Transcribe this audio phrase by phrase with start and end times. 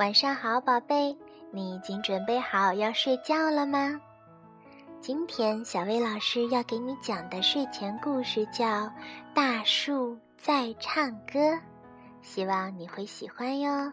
[0.00, 1.14] 晚上好，宝贝，
[1.50, 4.00] 你已经准备好要睡觉了吗？
[4.98, 8.64] 今天小薇老师要给你讲的睡前故事叫
[9.34, 11.38] 《大树在唱歌》，
[12.22, 13.92] 希望你会喜欢哟。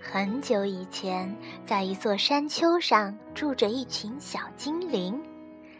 [0.00, 1.36] 很久以前，
[1.66, 5.22] 在一座山丘上住着一群小精灵。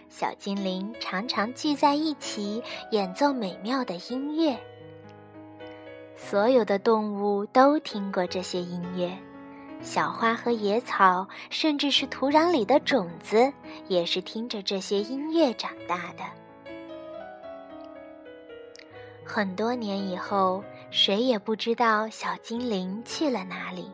[0.08, 4.58] 小精灵常常聚在一起演奏美妙的音乐。
[6.16, 9.14] 所有的动物都听过这些音乐，
[9.82, 13.52] 小花和野草，甚至是土壤里的种子，
[13.88, 16.24] 也是听着这些音乐长大的。
[19.22, 23.90] 很多年以后，谁也不知道小精灵去了哪里。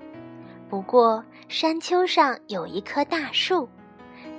[0.69, 3.69] 不过，山丘上有一棵大树，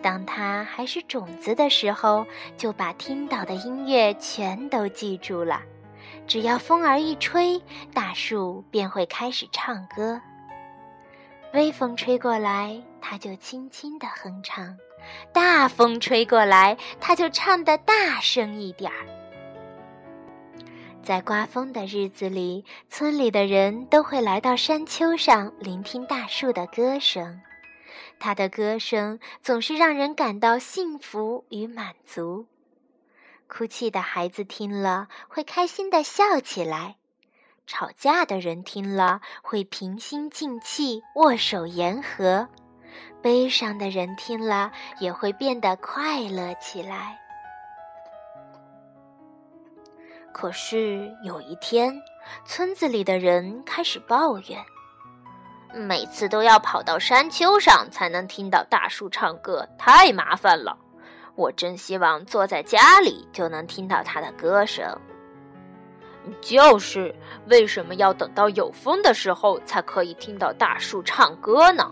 [0.03, 5.61] 当它还是种子的时候，就把听到的音乐全都记住了。
[6.27, 7.59] 只要风儿一吹，
[7.93, 10.21] 大树便会开始唱歌。
[11.53, 14.75] 微风吹过来，它就轻轻地哼唱；
[15.31, 19.07] 大风吹过来，它就唱得大声一点儿。
[21.01, 27.41] 在刮风的日子里，村里的人都会来到山丘上聆听大树的歌声。
[28.23, 32.45] 他的歌声总是让人感到幸福与满足。
[33.49, 36.95] 哭泣的孩子听了会开心的笑起来，
[37.67, 42.47] 吵架的人听了会平心静气握手言和，
[43.21, 44.71] 悲伤的人听了
[45.01, 47.19] 也会变得快乐起来。
[50.31, 52.01] 可是有一天，
[52.45, 54.63] 村子里的人开始抱怨：
[55.73, 60.77] 每次都要跑到山丘上才能听到大树唱歌，太麻烦了。
[61.35, 64.85] 我真希望坐在家里就能听到它的歌声。
[66.39, 67.13] 就是，
[67.47, 71.91] 为什么要等到有风的时候才可以听到大树唱歌呢？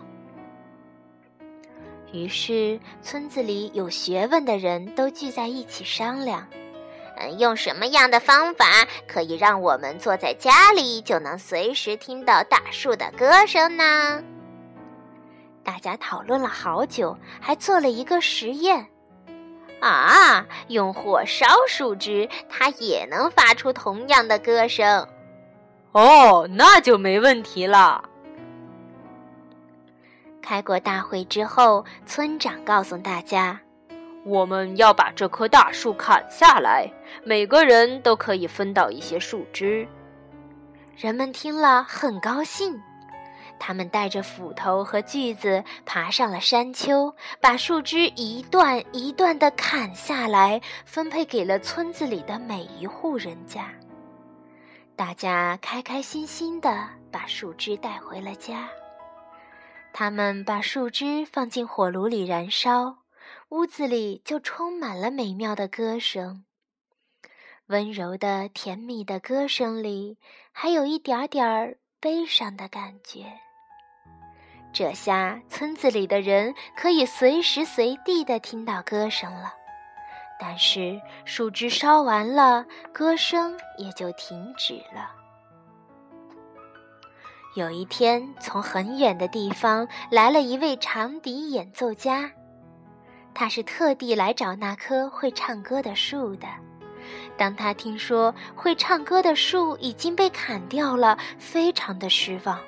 [2.12, 6.46] 于是，村子里有学问的人都聚在一起商量。
[7.38, 8.64] 用什么样的方法
[9.06, 14.22] 可以让我们坐在家里就能随时听到大树的歌声呢？
[15.64, 18.86] 大家讨论了好久，还做了一个实验。
[19.80, 25.06] 啊，用火烧树枝，它也能发出同样的歌声。
[25.92, 28.04] 哦，那就没问题了。
[30.40, 33.60] 开过大会之后，村长告诉大家。
[34.24, 36.88] 我们要把这棵大树砍下来，
[37.24, 39.86] 每个人都可以分到一些树枝。
[40.96, 42.80] 人们听了很高兴，
[43.58, 53.70] 他们带着斧头和锯子爬上了山丘，把树枝一段一段地砍下来，分配给了村子里的每一户人家。
[54.94, 58.68] 大家开开心心地把树枝带回了家。
[59.92, 63.01] 他们把树枝放进火炉里燃烧。
[63.50, 66.44] 屋子里就充满了美妙的歌声，
[67.66, 70.18] 温柔的、甜蜜的歌声里，
[70.52, 73.24] 还有一点点儿悲伤的感觉。
[74.72, 79.52] 这下村子里的人可以随时随地的听到歌声了。
[80.40, 85.12] 但是树枝烧完了，歌声也就停止了。
[87.54, 92.32] 有一天，从很远的地方来了一位长笛演奏家。
[93.34, 96.46] 他是特地来找那棵会唱歌的树的。
[97.36, 102.58] 当他听说会唱歌的树已经被砍掉了，非常的失望。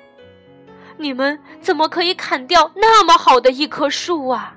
[0.97, 4.55] 你们怎么可以砍掉那么好的一棵树啊？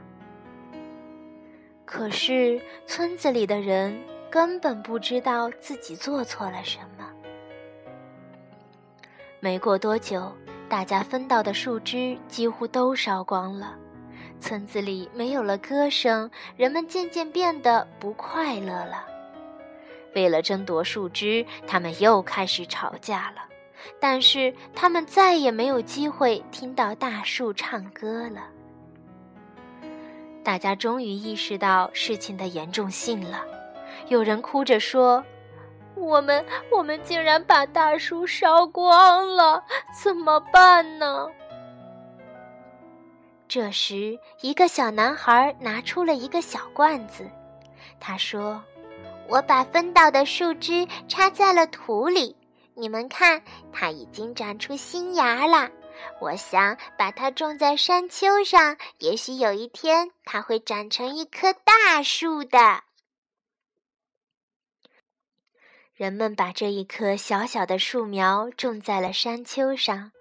[1.85, 3.99] 可是村子里的人
[4.31, 7.07] 根本不知道自己做错了什么。
[9.41, 10.33] 没过多久，
[10.69, 13.77] 大家分到的树枝几乎都烧光了。
[14.39, 19.05] 村子里没有了歌声，人们渐渐变得不快乐了。
[20.15, 23.45] 为了争夺树枝，他们又开始吵架了。
[24.01, 28.49] 但是他们再也没有机会听到大树唱歌了。
[30.43, 33.45] 大家终于意识到事情的严重性了。
[34.09, 35.25] 有人哭着说
[35.95, 39.63] ：“我们，我们竟然把大树烧光了，
[40.03, 41.29] 怎么办呢？”
[43.49, 47.27] 这时，一个小男孩拿出了一个小罐子。
[47.99, 48.63] 他说
[49.27, 52.37] ：“我把分到的树枝插在了土里，
[52.75, 53.43] 你们看，
[53.73, 55.71] 它已经长出新芽了。
[56.21, 62.83] 我想把它种在山丘上，也许有一天它会长成一棵大树的。”
[65.97, 70.13] 人们把这一棵小小的树苗种在了山丘上，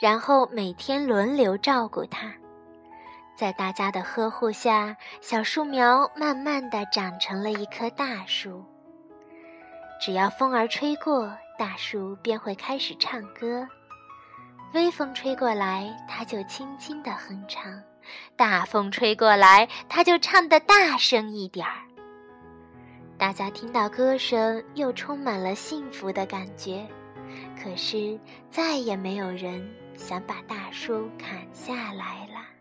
[0.00, 2.34] 然后每天轮流照顾它。
[3.42, 8.64] 在大家的呵护下，小树苗慢慢的长成了一棵大树。
[10.00, 13.66] 只要风儿吹过，大树便会开始唱歌。
[14.74, 17.82] 微风吹过来，它就轻轻地哼唱；
[18.36, 21.82] 大风吹过来，它就唱得大声一点儿。
[23.18, 26.86] 大家听到歌声，又充满了幸福的感觉。
[27.60, 28.16] 可是，
[28.48, 32.51] 再也没有人想把大树砍下来了。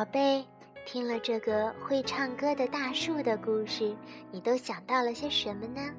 [0.00, 0.42] 宝贝，
[0.86, 3.94] 听了这个会唱歌的大树的故事，
[4.30, 5.92] 你都想到了些什么呢？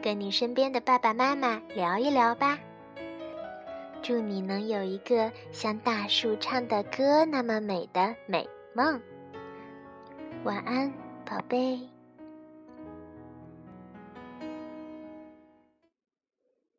[0.00, 2.56] 跟你身边的爸爸妈妈聊一聊吧。
[4.00, 9.00] 祝你能有一个像大树唱的歌那么美的美梦。
[10.44, 10.92] 晚安，
[11.24, 11.89] 宝贝。